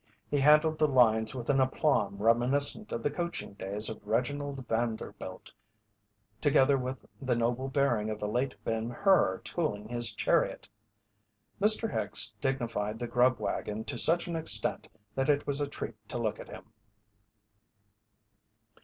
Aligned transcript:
He 0.31 0.39
handled 0.39 0.79
the 0.79 0.87
lines 0.87 1.35
with 1.35 1.47
an 1.51 1.61
aplomb 1.61 2.17
reminiscent 2.17 2.91
of 2.91 3.03
the 3.03 3.11
coaching 3.11 3.53
days 3.53 3.87
of 3.87 4.03
Reginald 4.03 4.67
Vanderbilt, 4.67 5.51
together 6.41 6.75
with 6.75 7.05
the 7.21 7.35
noble 7.35 7.67
bearing 7.67 8.09
of 8.09 8.19
the 8.19 8.27
late 8.27 8.55
Ben 8.63 8.89
Hur 8.89 9.37
tooling 9.43 9.87
his 9.89 10.15
chariot. 10.15 10.67
Mr. 11.61 11.87
Hicks 11.93 12.33
dignified 12.41 12.97
the 12.97 13.05
"grub 13.05 13.39
wagon" 13.39 13.83
to 13.83 13.97
such 13.99 14.25
an 14.25 14.35
extent 14.35 14.87
that 15.13 15.29
it 15.29 15.45
was 15.45 15.61
a 15.61 15.67
treat 15.67 15.93
to 16.09 16.17
look 16.17 16.39
at 16.39 16.49
him. 16.49 16.73